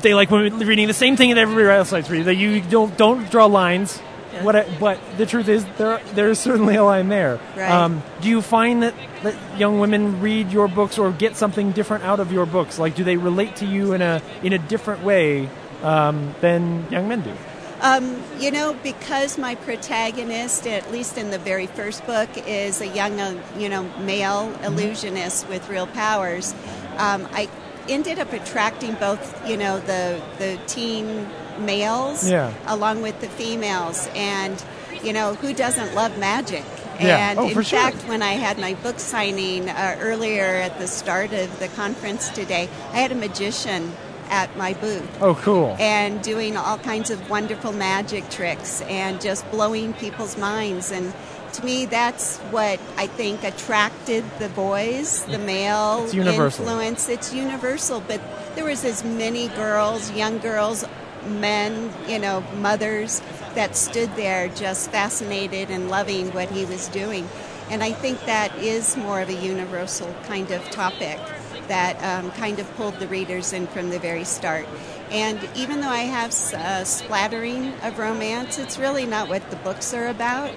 they 0.00 0.14
like 0.14 0.30
women 0.30 0.58
reading 0.58 0.88
the 0.88 0.94
same 0.94 1.16
thing 1.16 1.30
that 1.30 1.38
everybody 1.38 1.68
else 1.68 1.92
likes 1.92 2.10
reading. 2.10 2.26
That 2.26 2.36
you 2.36 2.60
don't 2.60 2.96
don't 2.96 3.30
draw 3.30 3.46
lines. 3.46 3.98
What 4.40 4.56
I, 4.56 4.78
but 4.80 4.98
the 5.18 5.26
truth 5.26 5.46
is 5.48 5.64
there 5.76 6.00
there's 6.14 6.38
certainly 6.38 6.76
a 6.76 6.84
line 6.84 7.08
there. 7.08 7.38
Um, 7.58 8.02
do 8.22 8.30
you 8.30 8.40
find 8.40 8.82
that, 8.82 8.94
that 9.22 9.58
young 9.58 9.78
women 9.78 10.22
read 10.22 10.50
your 10.50 10.68
books 10.68 10.96
or 10.98 11.12
get 11.12 11.36
something 11.36 11.72
different 11.72 12.04
out 12.04 12.18
of 12.18 12.32
your 12.32 12.46
books? 12.46 12.78
Like, 12.78 12.94
do 12.94 13.04
they 13.04 13.18
relate 13.18 13.56
to 13.56 13.66
you 13.66 13.92
in 13.92 14.00
a 14.00 14.22
in 14.42 14.54
a 14.54 14.58
different 14.58 15.04
way 15.04 15.50
um, 15.82 16.34
than 16.40 16.90
young 16.90 17.08
men 17.08 17.20
do? 17.20 17.34
Um, 17.82 18.22
you 18.38 18.52
know, 18.52 18.74
because 18.82 19.38
my 19.38 19.56
protagonist, 19.56 20.68
at 20.68 20.92
least 20.92 21.18
in 21.18 21.30
the 21.32 21.38
very 21.38 21.66
first 21.66 22.06
book, 22.06 22.28
is 22.46 22.80
a 22.80 22.86
young, 22.86 23.20
uh, 23.20 23.34
you 23.58 23.68
know, 23.68 23.82
male 23.98 24.54
illusionist 24.62 25.48
with 25.48 25.68
real 25.68 25.88
powers, 25.88 26.54
um, 26.96 27.26
I 27.32 27.48
ended 27.88 28.20
up 28.20 28.32
attracting 28.32 28.94
both, 28.94 29.20
you 29.48 29.56
know, 29.56 29.80
the 29.80 30.22
the 30.38 30.60
teen 30.68 31.28
males 31.58 32.28
Yeah. 32.28 32.52
along 32.68 33.02
with 33.02 33.20
the 33.20 33.28
females, 33.28 34.08
and 34.14 34.62
you 35.02 35.12
know, 35.12 35.34
who 35.34 35.52
doesn't 35.52 35.92
love 35.96 36.16
magic? 36.18 36.62
Yeah. 37.00 37.30
And 37.30 37.40
Oh, 37.40 37.48
in 37.48 37.54
for 37.54 37.64
sure. 37.64 37.80
fact, 37.80 38.06
when 38.06 38.22
I 38.22 38.34
had 38.34 38.58
my 38.58 38.74
book 38.74 39.00
signing 39.00 39.68
uh, 39.68 39.96
earlier 40.00 40.44
at 40.44 40.78
the 40.78 40.86
start 40.86 41.32
of 41.32 41.58
the 41.58 41.66
conference 41.68 42.28
today, 42.28 42.68
I 42.92 42.98
had 42.98 43.10
a 43.10 43.16
magician 43.16 43.92
at 44.32 44.56
my 44.56 44.72
booth 44.72 45.06
Oh, 45.20 45.34
cool. 45.34 45.76
and 45.78 46.22
doing 46.22 46.56
all 46.56 46.78
kinds 46.78 47.10
of 47.10 47.28
wonderful 47.28 47.70
magic 47.70 48.28
tricks 48.30 48.80
and 48.82 49.20
just 49.20 49.48
blowing 49.50 49.92
people's 49.92 50.38
minds. 50.38 50.90
And 50.90 51.12
to 51.52 51.64
me, 51.64 51.84
that's 51.84 52.38
what 52.50 52.80
I 52.96 53.06
think 53.06 53.44
attracted 53.44 54.24
the 54.38 54.48
boys, 54.48 55.22
the 55.26 55.38
male 55.38 56.04
It's 56.06 56.14
influence. 56.14 57.10
It's 57.10 57.34
universal, 57.34 58.00
but 58.00 58.20
there 58.54 58.64
was 58.64 58.84
as 58.86 59.04
many 59.04 59.48
girls, 59.48 60.10
young 60.12 60.38
girls, 60.38 60.84
men, 61.26 61.92
you 62.08 62.18
know, 62.18 62.42
mothers 62.56 63.20
that 63.54 63.76
stood 63.76 64.16
there 64.16 64.48
just 64.48 64.90
fascinated 64.90 65.70
and 65.70 65.90
loving 65.90 66.32
what 66.32 66.50
he 66.50 66.64
was 66.64 66.88
doing. 66.88 67.28
And 67.68 67.82
I 67.82 67.92
think 67.92 68.24
that 68.24 68.56
is 68.56 68.96
more 68.96 69.20
of 69.20 69.28
a 69.28 69.34
universal 69.34 70.12
kind 70.24 70.50
of 70.50 70.62
topic 70.70 71.20
that 71.68 72.02
um, 72.02 72.30
kind 72.32 72.58
of 72.58 72.76
pulled 72.76 72.98
the 72.98 73.08
readers 73.08 73.52
in 73.52 73.66
from 73.66 73.90
the 73.90 73.98
very 73.98 74.24
start. 74.24 74.66
And 75.10 75.38
even 75.54 75.80
though 75.80 75.88
I 75.88 76.02
have 76.04 76.30
a 76.54 76.84
splattering 76.84 77.72
of 77.82 77.98
romance, 77.98 78.58
it's 78.58 78.78
really 78.78 79.04
not 79.06 79.28
what 79.28 79.48
the 79.50 79.56
books 79.56 79.92
are 79.94 80.08
about. 80.08 80.50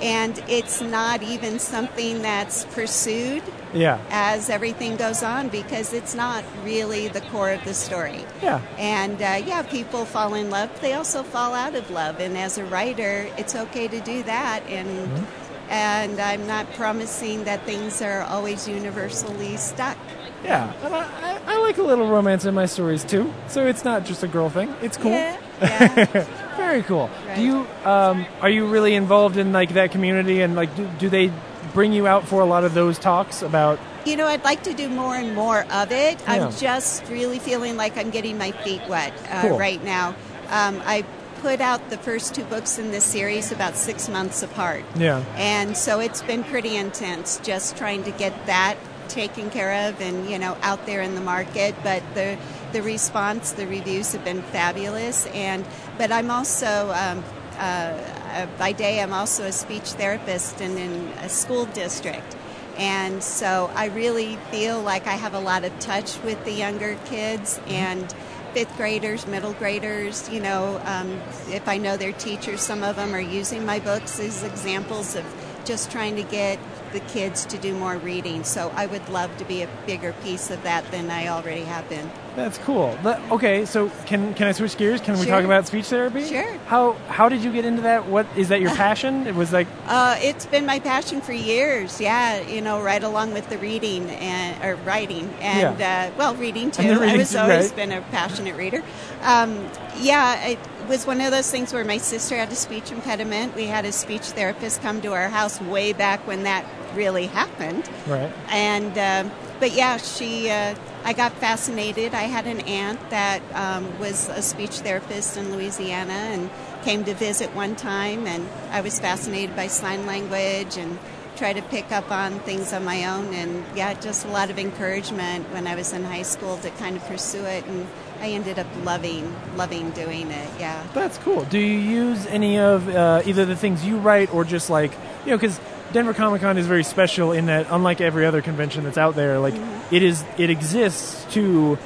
And 0.00 0.40
it's 0.48 0.80
not 0.80 1.24
even 1.24 1.58
something 1.58 2.22
that's 2.22 2.64
pursued 2.66 3.42
Yeah. 3.74 3.98
as 4.10 4.48
everything 4.48 4.96
goes 4.96 5.24
on 5.24 5.48
because 5.48 5.92
it's 5.92 6.14
not 6.14 6.44
really 6.64 7.08
the 7.08 7.20
core 7.22 7.50
of 7.50 7.64
the 7.64 7.74
story. 7.74 8.24
Yeah. 8.40 8.60
And 8.78 9.20
uh, 9.20 9.42
yeah, 9.44 9.62
people 9.62 10.04
fall 10.04 10.34
in 10.34 10.50
love. 10.50 10.70
They 10.80 10.92
also 10.94 11.24
fall 11.24 11.52
out 11.52 11.74
of 11.74 11.90
love. 11.90 12.20
And 12.20 12.38
as 12.38 12.58
a 12.58 12.64
writer, 12.64 13.26
it's 13.36 13.56
okay 13.56 13.88
to 13.88 14.00
do 14.00 14.22
that. 14.22 14.62
And 14.68 14.88
Mm-hmm. 14.88 15.24
and 15.70 16.20
I'm 16.20 16.46
not 16.46 16.72
promising 16.74 17.44
that 17.44 17.66
things 17.66 18.00
are 18.00 18.22
always 18.22 18.68
universally 18.68 19.56
stuck. 19.58 19.98
Yeah. 20.44 20.72
And 20.84 20.94
I, 20.94 21.00
I, 21.00 21.54
I 21.54 21.58
like 21.58 21.78
a 21.78 21.82
little 21.82 22.08
romance 22.08 22.44
in 22.44 22.54
my 22.54 22.66
stories 22.66 23.04
too. 23.04 23.32
So 23.48 23.66
it's 23.66 23.84
not 23.84 24.04
just 24.04 24.22
a 24.22 24.28
girl 24.28 24.48
thing. 24.50 24.74
It's 24.82 24.96
cool. 24.96 25.10
Yeah, 25.12 25.36
yeah. 25.60 26.56
Very 26.56 26.82
cool. 26.82 27.10
Right. 27.26 27.36
Do 27.36 27.42
you 27.42 27.66
um, 27.84 28.26
are 28.40 28.50
you 28.50 28.66
really 28.66 28.94
involved 28.94 29.36
in 29.36 29.52
like 29.52 29.74
that 29.74 29.90
community 29.92 30.40
and 30.42 30.54
like 30.54 30.74
do, 30.76 30.88
do 30.98 31.08
they 31.08 31.32
bring 31.74 31.92
you 31.92 32.06
out 32.06 32.26
for 32.26 32.40
a 32.40 32.46
lot 32.46 32.64
of 32.64 32.74
those 32.74 32.98
talks 32.98 33.42
about 33.42 33.78
you 34.06 34.16
know, 34.16 34.26
I'd 34.26 34.44
like 34.44 34.62
to 34.62 34.72
do 34.72 34.88
more 34.88 35.14
and 35.16 35.34
more 35.34 35.64
of 35.70 35.92
it. 35.92 36.18
Yeah. 36.22 36.46
I'm 36.46 36.52
just 36.52 37.06
really 37.10 37.38
feeling 37.38 37.76
like 37.76 37.98
I'm 37.98 38.08
getting 38.08 38.38
my 38.38 38.52
feet 38.52 38.80
wet 38.88 39.12
uh, 39.30 39.42
Cool. 39.48 39.58
right 39.58 39.82
now. 39.84 40.14
Um, 40.48 40.80
I 40.86 41.04
put 41.42 41.60
out 41.60 41.90
the 41.90 41.98
first 41.98 42.34
two 42.34 42.44
books 42.44 42.78
in 42.78 42.90
this 42.90 43.04
series 43.04 43.52
about 43.52 43.74
six 43.76 44.08
months 44.08 44.42
apart. 44.42 44.84
yeah. 44.96 45.22
And 45.36 45.76
so 45.76 46.00
it's 46.00 46.22
been 46.22 46.42
pretty 46.42 46.76
intense 46.76 47.38
just 47.42 47.76
trying 47.76 48.02
to 48.04 48.10
get 48.12 48.46
that 48.46 48.76
taken 49.08 49.50
care 49.50 49.88
of 49.88 50.00
and, 50.00 50.28
you 50.30 50.38
know, 50.38 50.56
out 50.62 50.86
there 50.86 51.00
in 51.02 51.14
the 51.14 51.20
market. 51.20 51.74
But 51.82 52.02
the, 52.14 52.38
the 52.72 52.82
response, 52.82 53.52
the 53.52 53.66
reviews 53.66 54.12
have 54.12 54.24
been 54.24 54.42
fabulous. 54.42 55.26
And, 55.26 55.64
but 55.96 56.12
I'm 56.12 56.30
also, 56.30 56.92
um, 56.94 57.24
uh, 57.56 57.60
uh, 57.60 58.46
by 58.58 58.72
day, 58.72 59.00
I'm 59.00 59.12
also 59.12 59.44
a 59.44 59.52
speech 59.52 59.92
therapist 59.92 60.60
and 60.60 60.78
in 60.78 61.08
a 61.18 61.28
school 61.28 61.64
district. 61.66 62.36
And 62.76 63.22
so 63.22 63.70
I 63.74 63.86
really 63.86 64.36
feel 64.52 64.80
like 64.80 65.08
I 65.08 65.14
have 65.14 65.34
a 65.34 65.40
lot 65.40 65.64
of 65.64 65.76
touch 65.80 66.22
with 66.22 66.44
the 66.44 66.52
younger 66.52 66.96
kids 67.06 67.60
and 67.66 68.14
fifth 68.52 68.76
graders, 68.76 69.26
middle 69.26 69.52
graders. 69.54 70.28
You 70.30 70.40
know, 70.40 70.80
um, 70.84 71.20
if 71.48 71.66
I 71.66 71.78
know 71.78 71.96
their 71.96 72.12
teachers, 72.12 72.60
some 72.60 72.84
of 72.84 72.94
them 72.96 73.14
are 73.14 73.20
using 73.20 73.66
my 73.66 73.80
books 73.80 74.20
as 74.20 74.44
examples 74.44 75.16
of 75.16 75.24
just 75.64 75.90
trying 75.90 76.14
to 76.16 76.22
get 76.22 76.58
the 76.92 77.00
kids 77.00 77.44
to 77.46 77.58
do 77.58 77.74
more 77.74 77.96
reading. 77.96 78.44
So 78.44 78.72
I 78.74 78.86
would 78.86 79.08
love 79.08 79.36
to 79.38 79.44
be 79.44 79.62
a 79.62 79.68
bigger 79.86 80.12
piece 80.22 80.50
of 80.50 80.62
that 80.62 80.90
than 80.90 81.10
I 81.10 81.28
already 81.28 81.62
have 81.62 81.88
been. 81.88 82.10
That's 82.36 82.58
cool. 82.58 82.96
Okay, 83.32 83.64
so 83.64 83.90
can 84.06 84.32
can 84.34 84.46
I 84.46 84.52
switch 84.52 84.76
gears? 84.76 85.00
Can 85.00 85.18
we 85.18 85.26
talk 85.26 85.44
about 85.44 85.66
speech 85.66 85.86
therapy? 85.86 86.24
Sure. 86.24 86.52
How 86.66 86.92
how 87.08 87.28
did 87.28 87.42
you 87.42 87.52
get 87.52 87.64
into 87.64 87.82
that? 87.82 88.06
What 88.06 88.26
is 88.36 88.48
that 88.50 88.60
your 88.60 88.70
passion? 88.76 89.26
It 89.26 89.34
was 89.34 89.52
like 89.52 89.66
Uh, 89.86 90.16
it's 90.22 90.46
been 90.46 90.64
my 90.64 90.78
passion 90.78 91.20
for 91.20 91.32
years. 91.32 92.00
Yeah, 92.00 92.40
you 92.40 92.60
know, 92.60 92.80
right 92.80 93.02
along 93.02 93.32
with 93.32 93.48
the 93.48 93.58
reading 93.58 94.08
and 94.10 94.62
or 94.64 94.76
writing 94.84 95.28
and 95.40 95.80
uh, 95.82 96.10
well, 96.16 96.36
reading 96.36 96.70
too. 96.70 96.82
Reading 96.82 97.08
I 97.08 97.16
was 97.16 97.32
too, 97.32 97.38
always 97.38 97.66
right. 97.66 97.76
been 97.76 97.92
a 97.92 98.02
passionate 98.02 98.54
reader. 98.56 98.84
Um, 99.22 99.68
yeah, 99.98 100.46
it 100.46 100.58
was 100.88 101.06
one 101.08 101.20
of 101.20 101.32
those 101.32 101.50
things 101.50 101.72
where 101.72 101.84
my 101.84 101.98
sister 101.98 102.36
had 102.36 102.52
a 102.52 102.54
speech 102.54 102.92
impediment. 102.92 103.56
We 103.56 103.64
had 103.66 103.84
a 103.84 103.90
speech 103.92 104.22
therapist 104.22 104.80
come 104.80 105.00
to 105.02 105.12
our 105.12 105.28
house 105.28 105.60
way 105.60 105.92
back 105.92 106.24
when 106.26 106.44
that 106.44 106.64
really 106.94 107.26
happened. 107.26 107.88
right. 108.06 108.32
And 108.48 108.96
um, 108.98 109.32
but 109.60 109.72
yeah, 109.72 109.96
she. 109.96 110.50
Uh, 110.50 110.74
I 111.04 111.12
got 111.12 111.32
fascinated. 111.32 112.12
I 112.12 112.24
had 112.24 112.46
an 112.46 112.60
aunt 112.62 112.98
that 113.10 113.40
um, 113.54 113.98
was 113.98 114.28
a 114.28 114.42
speech 114.42 114.80
therapist 114.80 115.36
in 115.36 115.54
Louisiana 115.54 116.12
and 116.12 116.50
came 116.82 117.04
to 117.04 117.14
visit 117.14 117.54
one 117.54 117.76
time, 117.76 118.26
and 118.26 118.46
I 118.70 118.80
was 118.80 118.98
fascinated 118.98 119.54
by 119.56 119.68
sign 119.68 120.06
language 120.06 120.76
and 120.76 120.98
try 121.36 121.52
to 121.52 121.62
pick 121.62 121.92
up 121.92 122.10
on 122.10 122.40
things 122.40 122.72
on 122.72 122.84
my 122.84 123.04
own. 123.04 123.32
And 123.32 123.64
yeah, 123.76 123.94
just 123.94 124.26
a 124.26 124.28
lot 124.28 124.50
of 124.50 124.58
encouragement 124.58 125.50
when 125.52 125.66
I 125.66 125.76
was 125.76 125.92
in 125.92 126.04
high 126.04 126.22
school 126.22 126.58
to 126.58 126.70
kind 126.72 126.96
of 126.96 127.04
pursue 127.06 127.44
it, 127.44 127.64
and 127.64 127.86
I 128.20 128.30
ended 128.30 128.58
up 128.58 128.66
loving 128.82 129.34
loving 129.56 129.90
doing 129.92 130.30
it. 130.30 130.50
Yeah. 130.58 130.84
That's 130.94 131.18
cool. 131.18 131.44
Do 131.44 131.58
you 131.58 131.78
use 131.78 132.26
any 132.26 132.58
of 132.58 132.88
uh, 132.88 133.22
either 133.24 133.44
the 133.46 133.56
things 133.56 133.84
you 133.84 133.98
write 133.98 134.34
or 134.34 134.44
just 134.44 134.68
like 134.68 134.92
you 135.24 135.30
know 135.30 135.36
because 135.36 135.58
Denver 135.92 136.12
Comic 136.14 136.42
Con 136.42 136.58
is 136.58 136.66
very 136.66 136.84
special 136.84 137.32
in 137.32 137.46
that 137.46 137.66
unlike 137.70 138.00
every 138.00 138.26
other 138.26 138.42
convention 138.42 138.84
that's 138.84 138.98
out 138.98 139.14
there, 139.14 139.38
like 139.38 139.54
Mm-hmm. 139.54 139.94
it 139.94 140.02
is 140.02 140.22
it 140.36 140.50
exists 140.50 141.24
to 141.34 141.76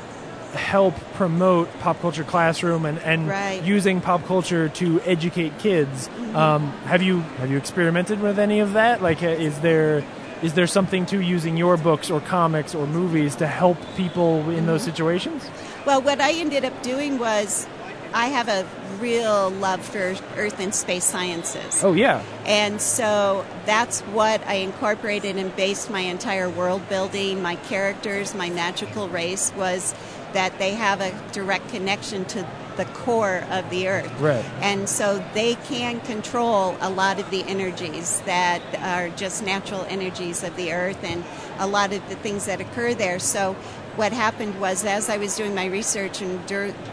help 0.54 0.94
promote 1.14 1.73
pop 1.78 1.99
culture 2.00 2.25
classroom 2.25 2.85
and, 2.85 2.99
and 2.99 3.28
Right. 3.28 3.59
Mm-hmm. 3.61 3.66
using 3.66 4.00
pop 4.00 4.25
culture 4.26 4.68
to 4.71 5.00
educate 5.02 5.59
kids. 5.59 6.09
Um, 6.35 6.71
have 6.85 7.02
you 7.02 7.21
have 7.38 7.50
you 7.50 7.56
experimented 7.56 8.21
with 8.21 8.38
any 8.38 8.61
of 8.61 8.73
that? 8.75 9.02
Like, 9.02 9.23
uh, 9.23 9.28
is 9.28 9.59
there 9.61 10.04
is 10.42 10.54
there 10.54 10.66
something 10.66 11.06
to 11.06 11.21
using 11.21 11.56
your 11.56 11.76
books 11.76 12.11
or 12.11 12.21
comics 12.21 12.75
or 12.75 12.87
movies 12.87 13.37
to 13.37 13.47
help 13.47 13.78
people 13.97 14.50
in 14.50 14.66
those 14.66 14.82
Mm-hmm. 14.82 14.90
situations? 14.90 15.49
Well, 15.87 16.02
what 16.02 16.21
I 16.21 16.32
ended 16.32 16.64
up 16.64 16.82
doing 16.82 17.18
was 17.18 17.66
I 18.14 18.26
have 18.28 18.49
a 18.49 18.66
real 19.00 19.50
love 19.50 19.85
for 19.85 20.14
Earth 20.37 20.61
and 20.61 20.75
space 20.75 21.04
sciences. 21.04 21.83
Oh 21.83 21.92
yeah, 21.92 22.23
And 22.45 22.81
so 22.81 23.45
that's 23.66 24.00
what 24.02 24.47
I 24.47 24.54
incorporated 24.54 25.37
and 25.37 25.54
based 25.57 25.90
my 25.90 26.00
entire 26.00 26.49
world 26.49 26.88
building, 26.88 27.42
my 27.42 27.57
characters, 27.57 28.35
my 28.35 28.50
magical 28.50 29.09
race 29.09 29.52
was 29.57 29.95
that 30.33 30.59
they 30.59 30.75
have 30.75 31.00
a 31.00 31.12
direct 31.33 31.69
connection 31.69 32.25
to 32.25 32.47
the 32.76 32.85
core 32.87 33.45
of 33.50 33.69
the 33.71 33.88
earth. 33.88 34.11
Right. 34.19 34.45
And 34.61 34.88
so 34.88 35.23
they 35.35 35.57
can 35.57 36.00
control 36.00 36.76
a 36.81 36.90
lot 36.90 37.21
of 37.21 37.31
the 37.31 37.42
energies 37.45 38.21
that 38.23 38.62
are 38.81 39.11
just 39.11 39.45
natural 39.45 39.85
energies 39.88 40.42
of 40.42 40.57
the 40.57 40.73
earth 40.73 41.02
and 41.04 41.23
a 41.59 41.66
lot 41.66 41.92
of 41.92 42.07
the 42.09 42.16
things 42.16 42.47
that 42.47 42.61
occur 42.61 42.95
there. 42.95 43.19
So 43.19 43.57
what 43.96 44.12
happened 44.12 44.58
was 44.61 44.84
as 44.84 45.08
I 45.08 45.18
was 45.18 45.37
doing 45.37 45.54
my 45.54 45.66
research 45.66 46.22
and 46.22 46.44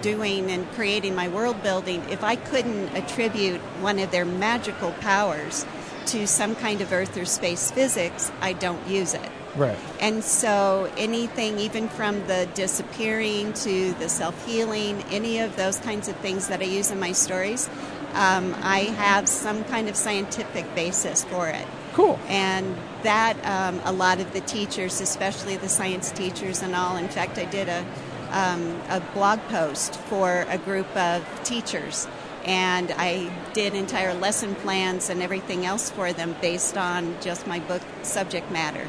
doing 0.01 0.51
and 0.51 0.69
creating 0.71 1.15
my 1.15 1.27
world 1.27 1.61
building, 1.63 2.03
if 2.09 2.23
I 2.23 2.35
couldn't 2.35 2.89
attribute 2.95 3.61
one 3.81 3.99
of 3.99 4.11
their 4.11 4.25
magical 4.25 4.91
powers 4.93 5.65
to 6.07 6.27
some 6.27 6.55
kind 6.55 6.81
of 6.81 6.91
earth 6.91 7.15
or 7.17 7.25
space 7.25 7.71
physics, 7.71 8.31
I 8.41 8.53
don't 8.53 8.85
use 8.87 9.13
it. 9.13 9.29
Right. 9.55 9.77
And 9.99 10.23
so 10.23 10.91
anything, 10.97 11.59
even 11.59 11.89
from 11.89 12.25
the 12.27 12.47
disappearing 12.53 13.53
to 13.53 13.93
the 13.93 14.09
self 14.09 14.45
healing, 14.45 15.03
any 15.09 15.39
of 15.39 15.55
those 15.55 15.79
kinds 15.79 16.07
of 16.07 16.15
things 16.17 16.47
that 16.49 16.61
I 16.61 16.65
use 16.65 16.91
in 16.91 16.99
my 16.99 17.13
stories, 17.13 17.69
um, 18.13 18.55
I 18.61 18.79
have 18.97 19.27
some 19.27 19.63
kind 19.65 19.89
of 19.89 19.95
scientific 19.95 20.73
basis 20.75 21.23
for 21.23 21.47
it. 21.47 21.65
Cool. 21.93 22.19
And 22.27 22.77
that 23.03 23.37
um, 23.45 23.81
a 23.85 23.91
lot 23.91 24.19
of 24.19 24.31
the 24.33 24.41
teachers, 24.41 25.01
especially 25.01 25.57
the 25.57 25.69
science 25.69 26.11
teachers 26.11 26.61
and 26.61 26.75
all, 26.75 26.97
in 26.97 27.07
fact, 27.07 27.37
I 27.37 27.45
did 27.45 27.69
a, 27.69 27.85
um, 28.31 28.79
a 28.89 28.99
blog 29.13 29.39
post 29.49 29.95
for 30.01 30.45
a 30.49 30.57
group 30.57 30.93
of 30.95 31.23
teachers. 31.43 32.07
And 32.45 32.91
I 32.97 33.31
did 33.53 33.73
entire 33.75 34.13
lesson 34.13 34.55
plans 34.55 35.09
and 35.09 35.21
everything 35.21 35.65
else 35.65 35.89
for 35.89 36.13
them 36.13 36.35
based 36.41 36.77
on 36.77 37.15
just 37.21 37.45
my 37.47 37.59
book 37.59 37.81
subject 38.01 38.49
matter. 38.49 38.87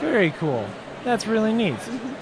Very 0.00 0.30
cool. 0.32 0.68
That's 1.02 1.26
really 1.26 1.52
neat. 1.52 1.76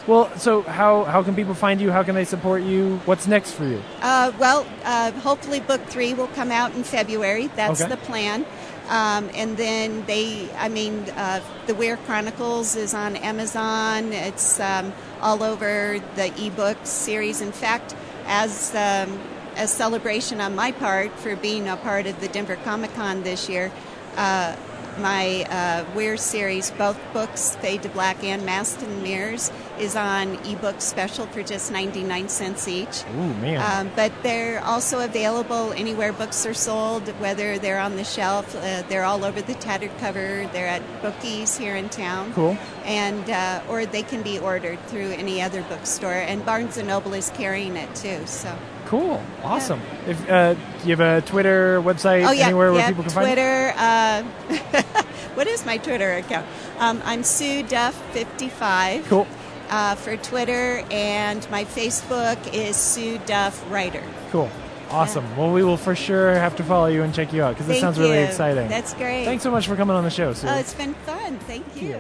Well, 0.09 0.37
so 0.37 0.63
how 0.63 1.05
how 1.05 1.23
can 1.23 1.37
people 1.37 1.55
find 1.55 1.81
you? 1.81 1.93
How 1.93 2.03
can 2.03 2.17
they 2.17 2.25
support 2.25 2.63
you? 2.63 3.01
What's 3.05 3.29
next 3.29 3.53
for 3.53 3.65
you? 3.65 3.81
Uh, 4.01 4.33
well, 4.41 4.67
uh, 4.83 5.13
hopefully, 5.13 5.61
book 5.61 5.81
three 5.87 6.15
will 6.15 6.27
come 6.29 6.51
out 6.51 6.75
in 6.75 6.83
February. 6.83 7.47
That's 7.55 7.81
Okay. 7.81 7.91
the 7.91 7.97
plan. 7.99 8.45
Um, 8.89 9.31
and 9.35 9.57
then 9.57 10.05
they, 10.07 10.51
I 10.57 10.69
mean, 10.69 11.05
uh, 11.17 11.41
The 11.67 11.75
Weir 11.75 11.97
Chronicles 11.99 12.77
is 12.77 12.95
on 12.95 13.17
Amazon. 13.17 14.13
It's 14.13 14.61
um, 14.61 14.93
all 15.21 15.43
over 15.43 16.03
the 16.17 16.47
ebook 16.47 16.79
series. 16.85 17.41
In 17.41 17.53
fact, 17.53 17.95
as 18.27 18.75
um, 18.75 19.19
a 19.57 19.67
celebration 19.67 20.41
on 20.41 20.55
my 20.55 20.73
part 20.73 21.13
for 21.19 21.37
being 21.37 21.69
a 21.69 21.77
part 21.77 22.07
of 22.07 22.21
the 22.21 22.29
Denver 22.29 22.57
Comic 22.57 22.93
Con 22.95 23.23
this 23.23 23.49
year, 23.49 23.73
uh, 24.17 24.57
my 24.99 25.45
uh, 25.51 25.85
Weir 25.95 26.17
series, 26.17 26.71
both 26.73 26.99
books, 27.13 27.57
Fade 27.57 27.83
to 27.83 27.89
Black 27.89 28.23
and 28.25 28.45
Masked 28.45 28.83
and 28.83 29.03
Mirrors, 29.03 29.51
is 29.79 29.97
on 29.97 30.35
ebook 30.47 30.81
special 30.81 31.27
for 31.27 31.43
just 31.43 31.73
99 31.73 32.29
cents 32.29 32.69
each. 32.69 33.05
Ooh, 33.15 33.35
man. 33.35 33.61
Um, 33.61 33.93
but 33.97 34.13
they're 34.23 34.63
also 34.65 35.01
available 35.01 35.73
anywhere 35.73 36.13
books 36.13 36.45
are 36.47 36.55
sold, 36.55 37.09
whether 37.21 37.59
they're 37.59 37.81
on 37.81 37.97
the 37.97 38.05
shelf. 38.05 38.55
Uh, 38.55 38.83
they're 38.89 39.05
all 39.05 39.25
over 39.25 39.41
the 39.43 39.55
tattered 39.55 39.97
cover. 39.99 40.49
They're 40.53 40.69
at 40.69 41.03
bookies 41.03 41.57
here 41.57 41.77
in 41.77 41.89
town. 41.89 42.33
Cool. 42.35 42.57
And 42.85 43.29
uh, 43.31 43.63
or 43.69 43.87
they 43.87 44.03
can 44.03 44.23
be 44.23 44.39
ordered 44.39 44.81
through 44.87 45.11
any 45.11 45.41
other 45.41 45.63
bookstore. 45.63 46.13
And 46.13 46.45
Barnes 46.45 46.77
and 46.77 46.89
Noble 46.89 47.15
is 47.15 47.31
carrying 47.31 47.77
it 47.77 47.95
too. 47.95 48.27
So. 48.27 48.57
Cool. 48.93 49.23
Awesome. 49.43 49.81
If 50.07 50.29
uh, 50.29 50.53
do 50.53 50.61
you 50.85 50.95
have 50.95 51.01
a 51.01 51.27
Twitter 51.27 51.81
website 51.81 52.29
Oh 52.29 52.31
yeah, 52.31 52.49
anywhere 52.49 52.75
where 52.75 52.87
people 52.87 53.05
can 53.05 53.13
find 53.13 53.27
you? 53.27 53.35
Twitter. 53.35 53.73
Uh, 53.75 54.23
what 55.35 55.47
is 55.47 55.65
my 55.65 55.79
Twitter 55.79 56.13
account? 56.13 56.47
Um, 56.79 57.01
I'm 57.07 57.23
Sue 57.25 57.63
Duff 57.63 57.95
55 58.13 59.07
Cool. 59.07 59.27
uh, 59.71 59.95
for 59.95 60.19
Twitter, 60.19 60.85
and 60.91 61.51
my 61.51 61.65
Facebook 61.65 62.53
is 62.53 62.77
Sue 62.77 63.17
Duff 63.25 63.65
Writer. 63.73 64.03
Cool. 64.31 64.51
Awesome. 64.91 65.39
Well, 65.39 65.55
we 65.55 65.65
will 65.65 65.79
for 65.79 65.97
sure 65.97 66.35
have 66.35 66.57
to 66.57 66.63
follow 66.63 66.89
you 66.89 67.03
and 67.03 67.15
check 67.15 67.33
you 67.33 67.43
out 67.43 67.55
because 67.55 67.69
this 67.69 67.77
Thank 67.77 67.95
sounds 67.95 67.99
really 67.99 68.19
you. 68.19 68.27
exciting. 68.27 68.69
That's 68.69 68.93
great. 68.93 69.25
Thanks 69.25 69.43
so 69.43 69.51
much 69.51 69.67
for 69.67 69.75
coming 69.75 69.97
on 69.97 70.05
the 70.05 70.11
show, 70.11 70.35
Sue. 70.35 70.49
Oh, 70.49 70.59
it's 70.59 70.75
been 70.75 70.93
fun. 71.07 71.39
Thank 71.39 71.81
you. 71.81 71.99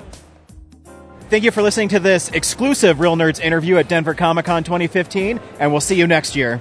Thank 1.30 1.44
you 1.44 1.52
for 1.52 1.62
listening 1.62 1.88
to 1.88 2.00
this 2.00 2.28
exclusive 2.32 3.00
Real 3.00 3.16
Nerds 3.16 3.40
interview 3.40 3.78
at 3.78 3.88
Denver 3.88 4.12
Comic 4.12 4.44
Con 4.44 4.62
2015, 4.62 5.40
and 5.58 5.72
we'll 5.72 5.80
see 5.80 5.94
you 5.94 6.06
next 6.06 6.37
year. 6.37 6.61